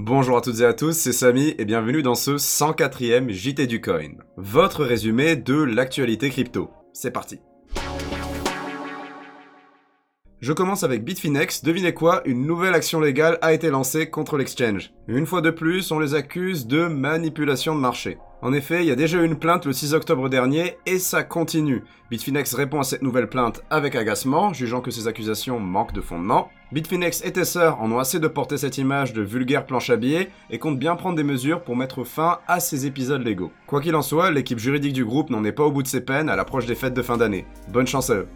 [0.00, 3.80] Bonjour à toutes et à tous, c'est Samy et bienvenue dans ce 104e JT du
[3.80, 6.70] Coin, votre résumé de l'actualité crypto.
[6.92, 7.40] C'est parti.
[10.40, 14.92] Je commence avec Bitfinex, devinez quoi, une nouvelle action légale a été lancée contre l'exchange.
[15.08, 18.18] Une fois de plus, on les accuse de manipulation de marché.
[18.40, 21.24] En effet, il y a déjà eu une plainte le 6 octobre dernier et ça
[21.24, 21.82] continue.
[22.12, 26.50] Bitfinex répond à cette nouvelle plainte avec agacement, jugeant que ces accusations manquent de fondement.
[26.70, 30.30] Bitfinex et Tesser en ont assez de porter cette image de vulgaire planche à billets
[30.50, 33.50] et comptent bien prendre des mesures pour mettre fin à ces épisodes légaux.
[33.66, 36.02] Quoi qu'il en soit, l'équipe juridique du groupe n'en est pas au bout de ses
[36.02, 37.44] peines à l'approche des fêtes de fin d'année.
[37.72, 38.28] Bonne chance à eux.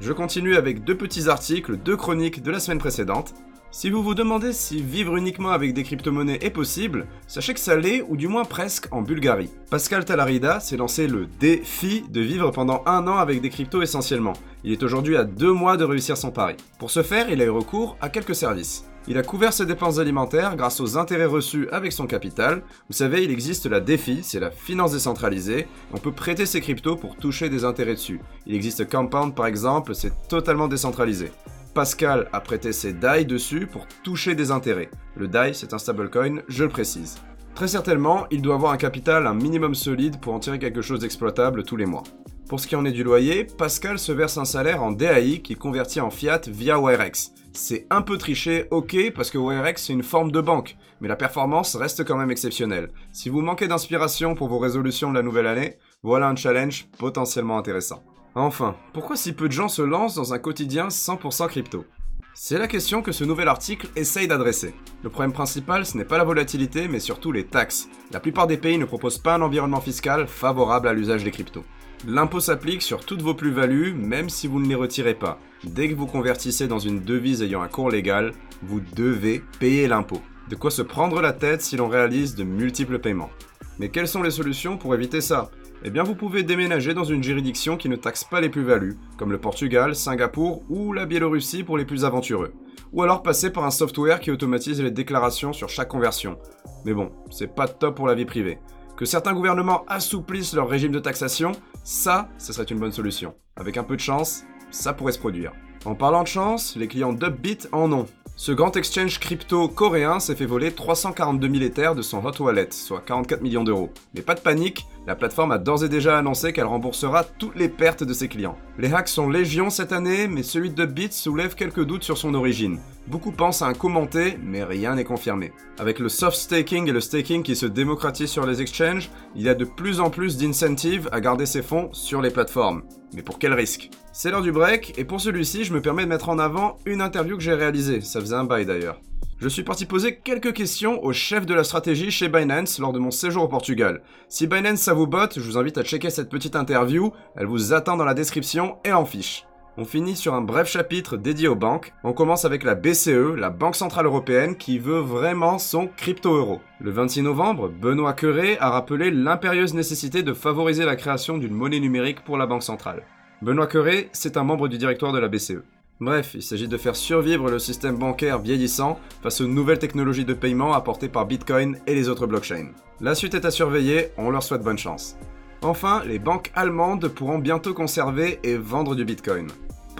[0.00, 3.34] Je continue avec deux petits articles, deux chroniques de la semaine précédente.
[3.72, 7.76] Si vous vous demandez si vivre uniquement avec des crypto-monnaies est possible, sachez que ça
[7.76, 9.48] l'est, ou du moins presque, en Bulgarie.
[9.70, 14.32] Pascal Talarida s'est lancé le défi de vivre pendant un an avec des cryptos essentiellement.
[14.64, 16.56] Il est aujourd'hui à deux mois de réussir son pari.
[16.80, 18.86] Pour ce faire, il a eu recours à quelques services.
[19.06, 22.62] Il a couvert ses dépenses alimentaires grâce aux intérêts reçus avec son capital.
[22.88, 25.68] Vous savez, il existe la DeFi, c'est la finance décentralisée.
[25.94, 28.20] On peut prêter ses cryptos pour toucher des intérêts dessus.
[28.46, 31.30] Il existe Compound par exemple, c'est totalement décentralisé.
[31.74, 34.90] Pascal a prêté ses DAI dessus pour toucher des intérêts.
[35.14, 37.18] Le DAI, c'est un stablecoin, je le précise.
[37.54, 41.00] Très certainement, il doit avoir un capital un minimum solide pour en tirer quelque chose
[41.00, 42.02] d'exploitable tous les mois.
[42.48, 45.54] Pour ce qui en est du loyer, Pascal se verse un salaire en DAI qui
[45.54, 47.32] convertit en fiat via Wirex.
[47.52, 51.16] C'est un peu triché, ok, parce que Wirex c'est une forme de banque, mais la
[51.16, 52.88] performance reste quand même exceptionnelle.
[53.12, 57.58] Si vous manquez d'inspiration pour vos résolutions de la nouvelle année, voilà un challenge potentiellement
[57.58, 58.02] intéressant.
[58.34, 61.84] Enfin, pourquoi si peu de gens se lancent dans un quotidien 100% crypto?
[62.32, 64.72] C'est la question que ce nouvel article essaye d'adresser.
[65.02, 67.88] Le problème principal, ce n'est pas la volatilité, mais surtout les taxes.
[68.12, 71.64] La plupart des pays ne proposent pas un environnement fiscal favorable à l'usage des cryptos.
[72.06, 75.40] L'impôt s'applique sur toutes vos plus-values, même si vous ne les retirez pas.
[75.64, 80.22] Dès que vous convertissez dans une devise ayant un cours légal, vous devez payer l'impôt.
[80.48, 83.30] De quoi se prendre la tête si l'on réalise de multiples paiements.
[83.80, 85.50] Mais quelles sont les solutions pour éviter ça?
[85.84, 89.32] Eh bien vous pouvez déménager dans une juridiction qui ne taxe pas les plus-values, comme
[89.32, 92.52] le Portugal, Singapour ou la Biélorussie pour les plus aventureux.
[92.92, 96.36] Ou alors passer par un software qui automatise les déclarations sur chaque conversion.
[96.84, 98.58] Mais bon, c'est pas top pour la vie privée.
[98.98, 101.52] Que certains gouvernements assouplissent leur régime de taxation,
[101.82, 103.34] ça, ce serait une bonne solution.
[103.56, 105.52] Avec un peu de chance, ça pourrait se produire.
[105.86, 108.06] En parlant de chance, les clients d'Upbit en ont.
[108.36, 112.68] Ce grand exchange crypto coréen s'est fait voler 342 000 Ethers de son hot wallet,
[112.70, 113.90] soit 44 millions d'euros.
[114.14, 117.68] Mais pas de panique, la plateforme a d'ores et déjà annoncé qu'elle remboursera toutes les
[117.68, 118.56] pertes de ses clients.
[118.78, 122.32] Les hacks sont légion cette année, mais celui de Bit soulève quelques doutes sur son
[122.32, 122.78] origine.
[123.08, 125.50] Beaucoup pensent à un commenté, mais rien n'est confirmé.
[125.80, 129.48] Avec le soft staking et le staking qui se démocratisent sur les exchanges, il y
[129.48, 132.82] a de plus en plus d'incentives à garder ses fonds sur les plateformes.
[133.12, 133.90] Mais pour quel risque?
[134.12, 137.00] C'est l'heure du break, et pour celui-ci, je me permets de mettre en avant une
[137.00, 139.00] interview que j'ai réalisée, ça faisait un bail d'ailleurs.
[139.40, 142.98] Je suis parti poser quelques questions au chef de la stratégie chez Binance lors de
[142.98, 144.02] mon séjour au Portugal.
[144.28, 147.72] Si Binance ça vous botte, je vous invite à checker cette petite interview, elle vous
[147.72, 149.46] attend dans la description et en fiche.
[149.78, 151.94] On finit sur un bref chapitre dédié aux banques.
[152.04, 156.60] On commence avec la BCE, la Banque Centrale Européenne, qui veut vraiment son crypto-euro.
[156.78, 161.80] Le 26 novembre, Benoît Curé a rappelé l'impérieuse nécessité de favoriser la création d'une monnaie
[161.80, 163.04] numérique pour la Banque Centrale.
[163.40, 165.62] Benoît Curé, c'est un membre du directoire de la BCE.
[166.00, 170.32] Bref, il s'agit de faire survivre le système bancaire vieillissant face aux nouvelles technologies de
[170.32, 172.72] paiement apportées par Bitcoin et les autres blockchains.
[173.02, 175.16] La suite est à surveiller, on leur souhaite bonne chance.
[175.60, 179.48] Enfin, les banques allemandes pourront bientôt conserver et vendre du Bitcoin.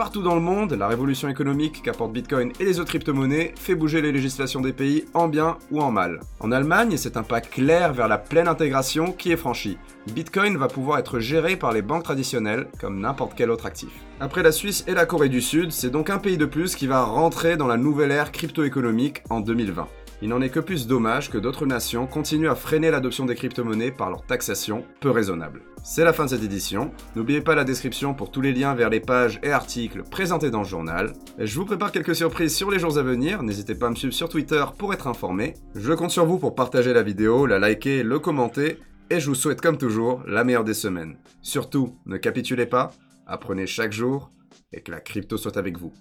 [0.00, 4.00] Partout dans le monde, la révolution économique qu'apporte Bitcoin et les autres crypto-monnaies fait bouger
[4.00, 6.20] les législations des pays en bien ou en mal.
[6.40, 9.76] En Allemagne, c'est un pas clair vers la pleine intégration qui est franchi.
[10.14, 13.90] Bitcoin va pouvoir être géré par les banques traditionnelles comme n'importe quel autre actif.
[14.20, 16.86] Après la Suisse et la Corée du Sud, c'est donc un pays de plus qui
[16.86, 19.86] va rentrer dans la nouvelle ère crypto-économique en 2020.
[20.22, 23.90] Il n'en est que plus dommage que d'autres nations continuent à freiner l'adoption des crypto-monnaies
[23.90, 25.62] par leur taxation peu raisonnable.
[25.82, 26.92] C'est la fin de cette édition.
[27.16, 30.60] N'oubliez pas la description pour tous les liens vers les pages et articles présentés dans
[30.60, 31.14] le journal.
[31.38, 33.42] Je vous prépare quelques surprises sur les jours à venir.
[33.42, 35.54] N'hésitez pas à me suivre sur Twitter pour être informé.
[35.74, 38.78] Je compte sur vous pour partager la vidéo, la liker, le commenter.
[39.08, 41.16] Et je vous souhaite comme toujours la meilleure des semaines.
[41.40, 42.90] Surtout, ne capitulez pas,
[43.26, 44.30] apprenez chaque jour
[44.72, 45.92] et que la crypto soit avec vous.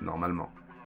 [0.00, 0.50] Normalement.